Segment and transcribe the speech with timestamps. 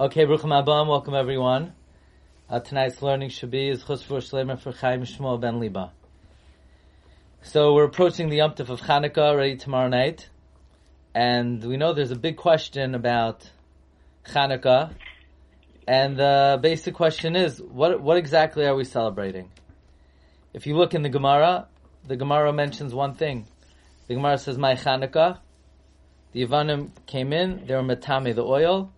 [0.00, 1.72] Okay, Bruchim Abam, welcome everyone.
[2.48, 5.90] Uh, tonight's learning should be is Chusfur Shlemer for Chaim Shmuel Ben Liba.
[7.42, 10.28] So we're approaching the Yom of Chanukah already tomorrow night,
[11.16, 13.50] and we know there's a big question about
[14.24, 14.94] Chanukah,
[15.88, 19.50] and the basic question is, what what exactly are we celebrating?
[20.54, 21.66] If you look in the Gemara,
[22.06, 23.48] the Gemara mentions one thing.
[24.06, 25.38] The Gemara says, "My Chanukah."
[26.30, 28.92] The Yavanim came in; they were metame the oil.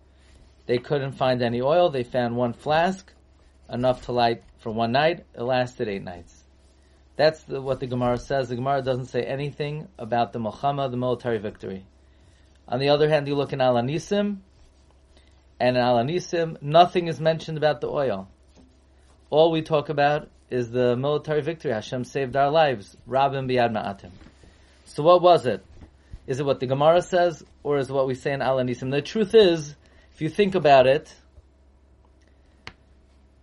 [0.71, 1.89] They couldn't find any oil.
[1.89, 3.11] They found one flask,
[3.69, 5.25] enough to light for one night.
[5.35, 6.33] It lasted eight nights.
[7.17, 8.47] That's the, what the Gemara says.
[8.47, 11.85] The Gemara doesn't say anything about the Milchama, the military victory.
[12.69, 14.37] On the other hand, you look in Alanisim,
[15.59, 18.29] and in Alanisim, nothing is mentioned about the oil.
[19.29, 21.73] All we talk about is the military victory.
[21.73, 22.95] Hashem saved our lives.
[23.09, 24.11] Rabim biyad ma'atim.
[24.85, 25.65] So what was it?
[26.27, 28.89] Is it what the Gemara says, or is it what we say in Alanisim?
[28.89, 29.75] The truth is,
[30.21, 31.11] if you think about it,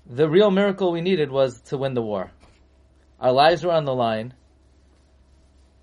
[0.07, 2.31] the real miracle we needed was to win the war.
[3.19, 4.33] Our lives were on the line.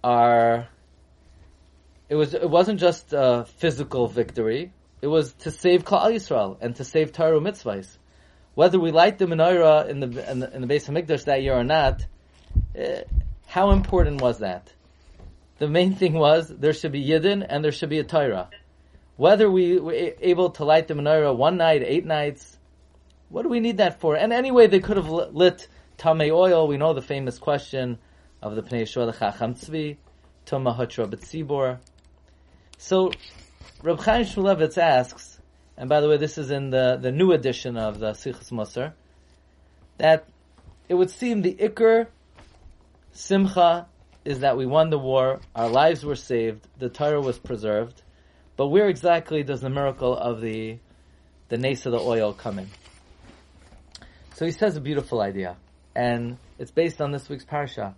[0.05, 0.70] Our
[2.08, 4.72] it was it wasn't just a physical victory.
[5.02, 7.98] It was to save Klal Yisrael and to save Torah mitzvahs.
[8.53, 11.44] Whether we light the menorah in the in the, in the base of Mikdash that
[11.44, 12.05] year or not,
[12.73, 13.02] eh,
[13.48, 14.72] how important was that?
[15.58, 18.50] The main thing was there should be Yidden and there should be a Torah.
[19.17, 22.58] Whether we were able to light the menorah one night, eight nights,
[23.30, 24.16] what do we need that for?
[24.16, 26.67] And anyway, they could have lit tamei oil.
[26.67, 27.97] We know the famous question
[28.41, 29.97] of the Pnei Yehoshua Chacham Tzvi,
[30.45, 31.80] Tuma Hatra B'tzibor.
[32.77, 33.11] So,
[33.81, 35.39] Reb Chaim Shmulevitz asks,
[35.77, 38.93] and by the way, this is in the, the new edition of the Sichos Musar,
[39.97, 40.27] that
[40.89, 42.08] it would seem the Iker
[43.11, 43.88] Simcha
[44.25, 48.02] is that we won the war, our lives were saved, the Torah was preserved,
[48.58, 50.78] but where exactly does the miracle of the
[51.50, 52.70] the nace of the oil come in?
[54.36, 55.58] So he says a beautiful idea,
[55.95, 57.94] and it's based on this week's parsha.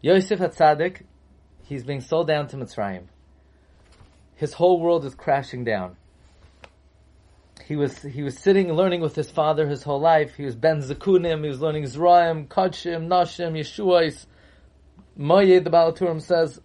[0.00, 1.02] Yosef Hatzadik,
[1.64, 3.04] he's being sold down to Mitzrayim.
[4.36, 5.96] His whole world is crashing down.
[7.66, 10.36] He was he was sitting learning with his father his whole life.
[10.36, 11.42] He was Ben Zakunim.
[11.42, 14.26] He was learning Zraim, Kachim, Nashim, Yeshuais.
[15.18, 16.60] Moyed, the Baal HaTurim says,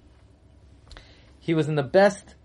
[1.40, 2.36] he was in the best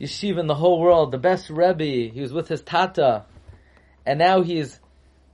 [0.00, 2.12] yeshiva in the whole world, the best rebbe.
[2.12, 3.26] He was with his tata,
[4.06, 4.78] and now he's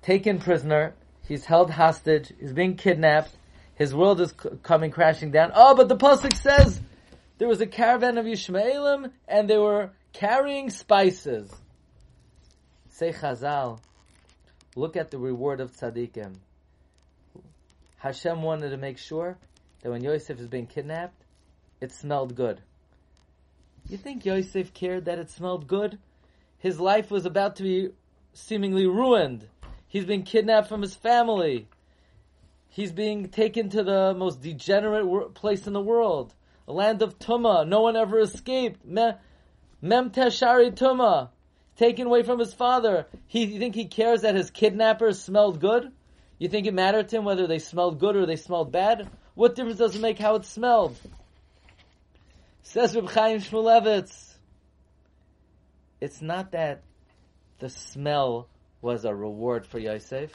[0.02, 0.94] taken prisoner.
[1.26, 2.32] He's held hostage.
[2.38, 3.36] He's being kidnapped.
[3.74, 5.53] His world is c- coming crashing down.
[5.54, 6.80] Oh, but the pasuk says
[7.38, 11.50] there was a caravan of Yishmaelim, and they were carrying spices.
[12.91, 13.80] Say Chazal,
[14.76, 16.36] look at the reward of tzaddikim.
[17.97, 19.36] Hashem wanted to make sure
[19.82, 21.20] that when Yosef is being kidnapped,
[21.80, 22.60] it smelled good.
[23.89, 25.99] You think Yosef cared that it smelled good?
[26.59, 27.91] His life was about to be
[28.33, 29.47] seemingly ruined.
[29.87, 31.69] He's been kidnapped from his family.
[32.71, 36.33] He's being taken to the most degenerate place in the world,
[36.67, 37.69] a land of Tuma.
[37.69, 38.84] No one ever escaped.
[38.84, 39.19] Mem
[39.83, 41.28] Teshari Tuma,
[41.77, 43.06] taken away from his father.
[43.27, 45.93] He, you think he cares that his kidnappers smelled good?
[46.39, 49.09] You think it mattered to him whether they smelled good or they smelled bad?
[49.34, 50.97] What difference does it make how it smelled?
[52.66, 54.34] Says Reb Chaim Shmulevitz.
[56.00, 56.82] It's not that
[57.58, 58.48] the smell
[58.80, 60.32] was a reward for Yosef.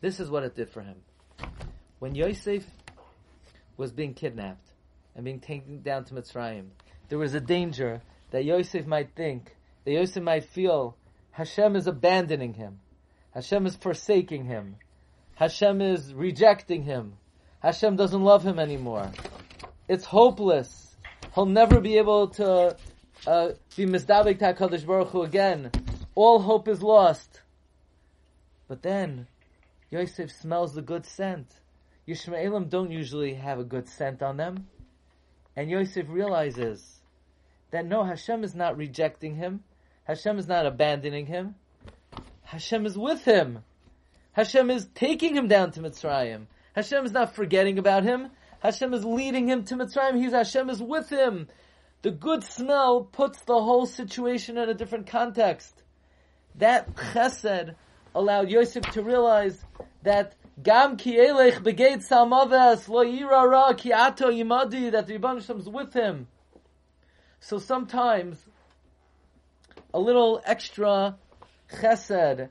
[0.00, 0.96] This is what it did for him.
[1.98, 2.64] When Yosef
[3.76, 4.66] was being kidnapped
[5.14, 6.68] and being taken down to Mitzrayim,
[7.10, 8.00] there was a danger
[8.30, 9.54] that Yosef might think,
[9.84, 10.96] that Yosef might feel
[11.32, 12.80] Hashem is abandoning him.
[13.32, 14.76] Hashem is forsaking him.
[15.34, 17.18] Hashem is rejecting him.
[17.60, 19.12] Hashem doesn't love him anymore.
[19.88, 20.93] It's hopeless.
[21.34, 22.76] He'll never be able to
[23.26, 25.70] uh, be misdabek HaKadosh Baruch Hu again.
[26.14, 27.40] All hope is lost.
[28.68, 29.26] But then,
[29.90, 31.48] Yosef smells the good scent.
[32.06, 34.68] Yishmaelim don't usually have a good scent on them.
[35.56, 37.00] And Yosef realizes
[37.70, 39.64] that no, Hashem is not rejecting him.
[40.04, 41.56] Hashem is not abandoning him.
[42.42, 43.64] Hashem is with him.
[44.32, 46.46] Hashem is taking him down to Mitzrayim.
[46.74, 48.30] Hashem is not forgetting about him.
[48.64, 50.16] Hashem is leading him to Mitzrayim.
[50.16, 51.48] He's Hashem is with him.
[52.00, 55.82] The good smell puts the whole situation in a different context.
[56.54, 57.74] That chesed
[58.14, 59.62] allowed Yosef to realize
[60.02, 65.36] that Gam ki elech begeit salmaves lo yira ra ki ato yimadi that the Rebbe
[65.36, 66.28] is with him.
[67.40, 68.38] So sometimes
[69.92, 71.16] a little extra
[71.70, 72.48] chesed,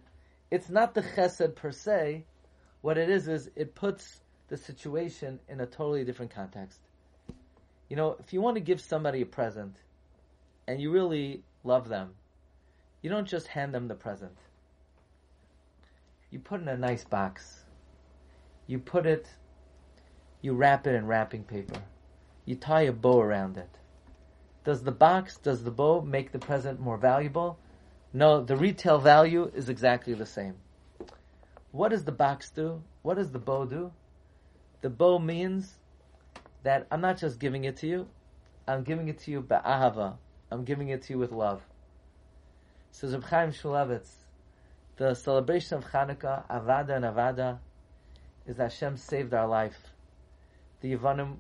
[0.52, 2.26] it's not the chesed per se.
[2.82, 4.20] What it is is it puts
[4.50, 6.80] the situation in a totally different context.
[7.90, 9.76] You know, if you want to give somebody a present
[10.68, 12.16] and you really love them,
[13.04, 14.38] You don't just hand them the present.
[16.32, 17.66] You put it in a nice box.
[18.66, 19.28] You put it,
[20.42, 21.82] you wrap it in wrapping paper.
[22.46, 23.70] You tie a bow around it.
[24.64, 27.60] Does the box, does the bow make the present more valuable?
[28.14, 30.56] No, the retail value is exactly the same.
[31.72, 32.84] What does the box do?
[33.02, 33.92] What does the bow do?
[34.84, 35.80] The bow means
[36.64, 38.08] that I'm not just giving it to you,
[38.68, 40.18] I'm giving it to you ba'ahava.
[40.52, 41.62] I'm giving it to you with love.
[42.92, 44.10] Says Reb Chaim Shmulevitz,
[44.98, 47.60] the celebration of Hanukkah, Avada and Avada,
[48.46, 49.78] is that Hashem saved our life.
[50.82, 51.38] The Yevanim,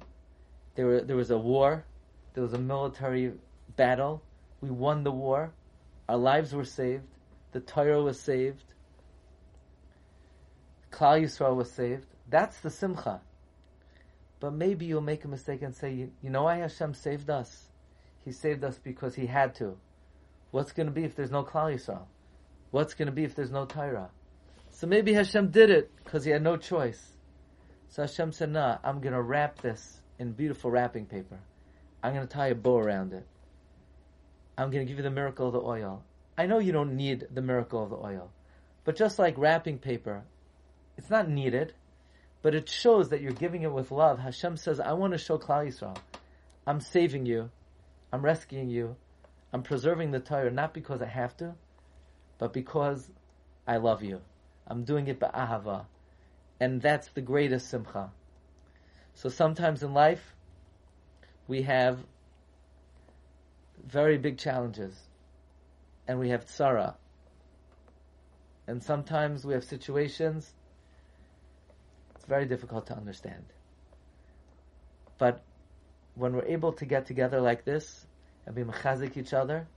[0.76, 1.84] there, were, there was a war,
[2.36, 3.34] there was a military
[3.76, 4.24] battle,
[4.62, 5.52] we won the war,
[6.08, 7.04] our lives were saved,
[7.52, 8.64] the Torah was saved,
[10.92, 12.06] Klal Yisrael was saved.
[12.30, 13.20] That's the Simcha.
[14.44, 17.70] But maybe you'll make a mistake and say, you, you know why Hashem saved us?
[18.26, 19.78] He saved us because He had to.
[20.52, 22.08] What's going to be if there's no Klal Yisrael?
[22.70, 24.10] What's going to be if there's no Torah?
[24.70, 27.02] So maybe Hashem did it because He had no choice.
[27.88, 31.40] So Hashem said, nah, I'm going to wrap this in beautiful wrapping paper.
[32.04, 33.26] I'm going to tie a bow around it.
[34.58, 36.04] I'm going to give you the miracle of the oil.
[36.38, 38.30] I know you don't need the miracle of the oil.
[38.84, 40.26] But just like wrapping paper,
[40.98, 41.76] it's not needed,
[42.44, 44.20] but it shows that you're giving it with love.
[44.20, 45.98] Hashem says, I want to show Klal Yisrael.
[46.68, 47.50] I'm saving you.
[48.12, 48.98] I'm rescuing you.
[49.54, 51.56] I'm preserving the Torah not because I have to,
[52.38, 53.10] but because
[53.66, 54.22] I love you.
[54.68, 55.86] I'm doing it ba'ahava.
[56.60, 58.12] And that's the greatest simcha.
[59.16, 60.36] So sometimes in life,
[61.48, 62.00] we have
[63.88, 64.94] very big challenges.
[66.08, 66.96] And we have tsara.
[68.68, 70.54] And sometimes we have situations
[72.24, 73.44] it's very difficult to understand.
[75.18, 75.44] But
[76.16, 78.08] when we're able to get together like this
[78.46, 79.68] and be mechazik each other,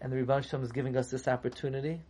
[0.00, 2.00] and the Rebbe Shem is giving us this opportunity,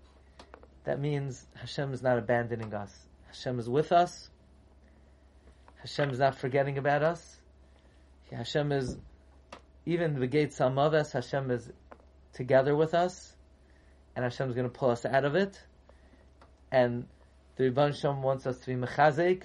[0.85, 2.91] that means Hashem is not abandoning us.
[3.27, 4.31] Hashem is with us.
[5.81, 7.39] Hashem is not forgetting about us.
[8.32, 8.97] Hashem is,
[9.85, 11.71] even the gates Samaves, Hashem is
[12.32, 13.37] together with us,
[14.15, 15.61] and Hashem is going to pull us out of it.
[16.73, 17.06] And
[17.56, 19.43] the Rebbe Shem wants us to be mechazek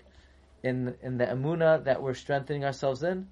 [0.64, 3.28] in in the emuna that we're strengthening ourselves in,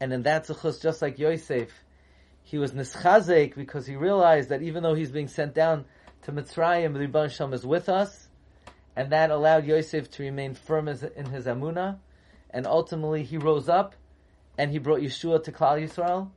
[0.00, 1.70] and in that zechus, just like Yosef,
[2.42, 5.84] he was nischazek because he realized that even though he's being sent down
[6.22, 8.28] to Mitzrayim, the Rebbe Shem is with us,
[8.96, 11.98] and that allowed Yosef to remain firm in his emuna,
[12.50, 13.94] and ultimately he rose up,
[14.58, 16.30] and he brought Yeshua to Klal Yisrael.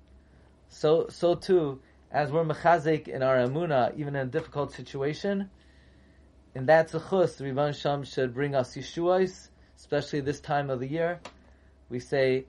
[0.68, 1.82] So so too,
[2.12, 5.50] as we're mechazek in our emuna, even in a difficult situation
[6.56, 7.42] in that's a chus.
[7.42, 11.20] Rivan Sham should bring us Yeshuas, especially this time of the year.
[11.90, 12.46] We say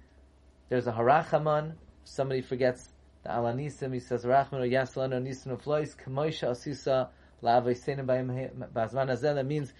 [0.68, 1.72] there's a harachaman.
[2.04, 2.86] Somebody forgets
[3.22, 3.94] the alanisim.
[3.94, 7.08] He says rachman oh, or yaslano nisim oh, flois kamoisha asisa
[7.42, 9.34] la'aveisenim b'azman hazeh.
[9.34, 9.72] That means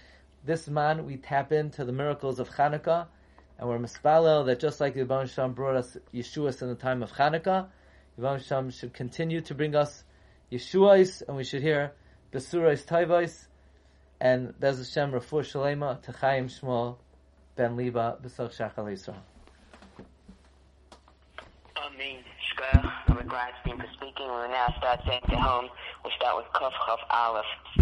[0.45, 3.07] this man we tap into the miracles of Hanukkah,
[3.59, 7.03] and we're mispalel that just like the Rivan Sham brought us Yeshuas in the time
[7.03, 7.67] of Hanukkah,
[8.17, 10.03] Rivan Sham should continue to bring us
[10.51, 11.93] Yeshuas, and we should hear
[12.33, 13.47] besurais tayvais
[14.21, 16.97] and Bez Hashem Rafu Shalema to Chaim Shmuel
[17.57, 19.17] Ben Liba B'Soch Shachal Yisrael.
[21.77, 22.25] Amen.
[23.09, 24.27] I'm glad for speaking.
[24.27, 25.69] We will now start saying to home.
[26.03, 27.45] We'll start with Kuf Chaf Aleph.